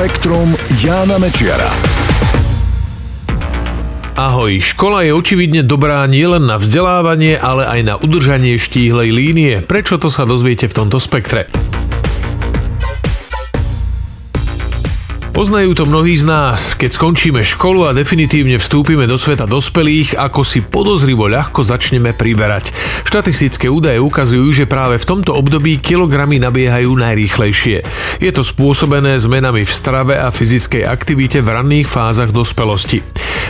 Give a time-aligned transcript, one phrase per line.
[0.00, 1.68] Spektrum Jána Mečiara.
[4.16, 9.60] Ahoj, škola je očividne dobrá nielen na vzdelávanie, ale aj na udržanie štíhlej línie.
[9.60, 11.52] Prečo to sa dozviete v tomto spektre?
[15.40, 16.76] Poznajú to mnohí z nás.
[16.76, 22.68] Keď skončíme školu a definitívne vstúpime do sveta dospelých, ako si podozrivo ľahko začneme priberať.
[23.08, 27.80] Štatistické údaje ukazujú, že práve v tomto období kilogramy nabiehajú najrýchlejšie.
[28.20, 33.00] Je to spôsobené zmenami v strave a fyzickej aktivite v ranných fázach dospelosti.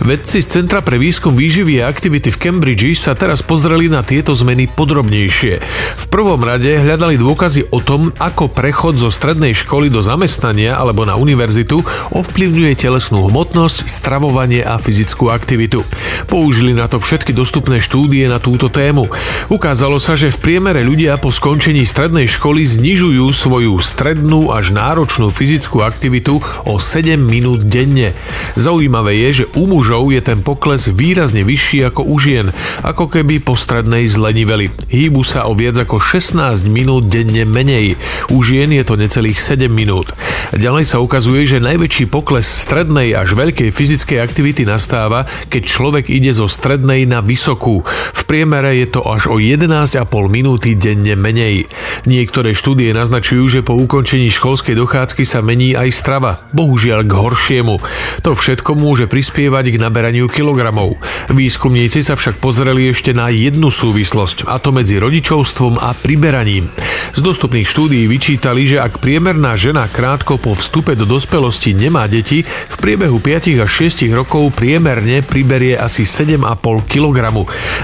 [0.00, 4.34] Vedci z Centra pre výskum výživy a aktivity v Cambridge sa teraz pozreli na tieto
[4.34, 5.62] zmeny podrobnejšie.
[6.00, 11.06] V prvom rade hľadali dôkazy o tom, ako prechod zo strednej školy do zamestnania alebo
[11.06, 15.82] na univerzitu aktivitu ovplyvňuje telesnú hmotnosť, stravovanie a fyzickú aktivitu.
[16.30, 19.10] Použili na to všetky dostupné štúdie na túto tému.
[19.50, 25.34] Ukázalo sa, že v priemere ľudia po skončení strednej školy znižujú svoju strednú až náročnú
[25.34, 26.38] fyzickú aktivitu
[26.68, 28.14] o 7 minút denne.
[28.54, 32.46] Zaujímavé je, že u mužov je ten pokles výrazne vyšší ako u žien,
[32.86, 34.70] ako keby po strednej zleniveli.
[34.92, 37.98] Hýbu sa o viac ako 16 minút denne menej.
[38.30, 40.14] U žien je to necelých 7 minút.
[40.54, 46.36] Ďalej sa ukazuje, že najväčší pokles strednej až veľkej fyzickej aktivity nastáva, keď človek ide
[46.36, 47.80] zo strednej na vysokú.
[48.12, 51.64] V priemere je to až o 11,5 minúty denne menej.
[52.04, 57.80] Niektoré štúdie naznačujú, že po ukončení školskej dochádzky sa mení aj strava, bohužiaľ k horšiemu.
[58.20, 61.00] To všetko môže prispievať k naberaniu kilogramov.
[61.32, 66.68] Výskumníci sa však pozreli ešte na jednu súvislosť, a to medzi rodičovstvom a priberaním.
[67.16, 72.10] Z dostupných štúdií vyčítali, že ak priemerná žena krátko po vstupe do dospelosti dospelosti nemá
[72.10, 76.42] deti, v priebehu 5 až 6 rokov priemerne priberie asi 7,5
[76.90, 77.30] kg.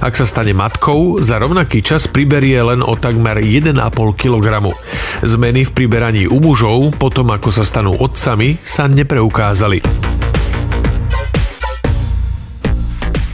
[0.00, 3.76] Ak sa stane matkou, za rovnaký čas priberie len o takmer 1,5
[4.16, 4.72] kg.
[5.20, 10.07] Zmeny v priberaní u mužov, potom ako sa stanú otcami, sa nepreukázali.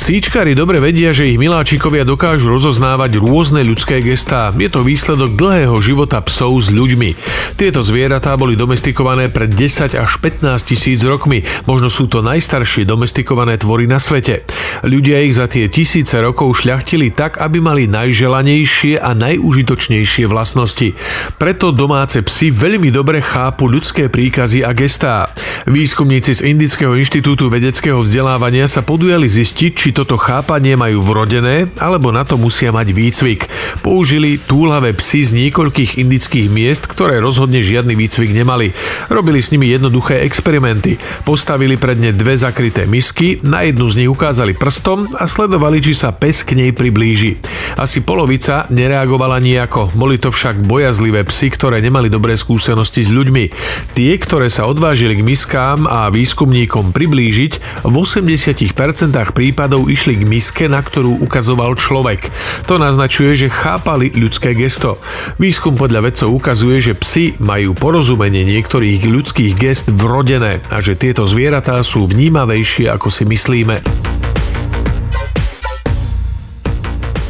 [0.00, 4.48] Psíčkari dobre vedia, že ich miláčikovia dokážu rozoznávať rôzne ľudské gestá.
[4.56, 7.12] Je to výsledok dlhého života psov s ľuďmi.
[7.60, 11.44] Tieto zvieratá boli domestikované pred 10 až 15 tisíc rokmi.
[11.68, 14.48] Možno sú to najstaršie domestikované tvory na svete.
[14.80, 20.96] Ľudia ich za tie tisíce rokov šľachtili tak, aby mali najželanejšie a najúžitočnejšie vlastnosti.
[21.36, 25.28] Preto domáce psy veľmi dobre chápu ľudské príkazy a gestá.
[25.68, 31.68] Výskumníci z Indického inštitútu vedeckého vzdelávania sa podujali zistiť, či to toto chápanie majú vrodené,
[31.76, 33.52] alebo na to musia mať výcvik.
[33.84, 38.72] Použili túlavé psy z niekoľkých indických miest, ktoré rozhodne žiadny výcvik nemali.
[39.12, 40.96] Robili s nimi jednoduché experimenty.
[41.28, 45.92] Postavili pred ne dve zakryté misky, na jednu z nich ukázali prstom a sledovali, či
[45.92, 47.36] sa pes k nej priblíži.
[47.76, 53.52] Asi polovica nereagovala nejako, boli to však bojazlivé psy, ktoré nemali dobré skúsenosti s ľuďmi.
[53.94, 60.64] Tie, ktoré sa odvážili k miskám a výskumníkom priblížiť, v 80% prípadov išli k miske,
[60.66, 62.32] na ktorú ukazoval človek.
[62.66, 64.98] To naznačuje, že chápali ľudské gesto.
[65.38, 71.28] Výskum podľa vedcov ukazuje, že psi majú porozumenie niektorých ľudských gest vrodené a že tieto
[71.28, 74.29] zvieratá sú vnímavejšie ako si myslíme.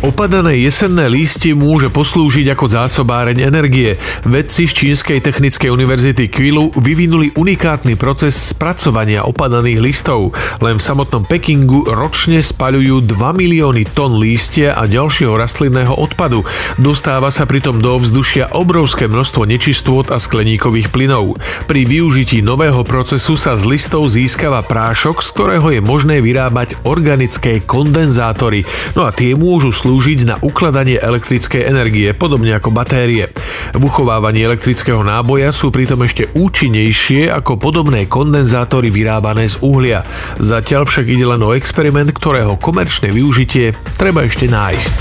[0.01, 4.01] Opadané jesenné lístie môže poslúžiť ako zásobáreň energie.
[4.25, 10.33] Vedci z Čínskej technickej univerzity Quilu vyvinuli unikátny proces spracovania opadaných listov.
[10.65, 16.49] Len v samotnom Pekingu ročne spaľujú 2 milióny tón lístia a ďalšieho rastlinného odpadu.
[16.81, 21.37] Dostáva sa pritom do ovzdušia obrovské množstvo nečistôt a skleníkových plynov.
[21.69, 27.61] Pri využití nového procesu sa z listov získava prášok, z ktorého je možné vyrábať organické
[27.61, 28.65] kondenzátory.
[28.97, 33.27] No a tie môžu slúžiť slúžiť na ukladanie elektrickej energie, podobne ako batérie.
[33.75, 40.07] V uchovávaní elektrického náboja sú pritom ešte účinnejšie ako podobné kondenzátory vyrábané z uhlia.
[40.39, 44.97] Zatiaľ však ide len o experiment, ktorého komerčné využitie treba ešte nájsť.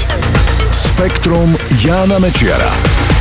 [0.73, 1.53] Spektrum
[1.85, 3.18] Jána Mečiara.